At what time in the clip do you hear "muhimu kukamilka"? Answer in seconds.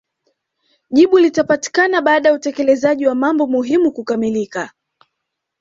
3.47-4.71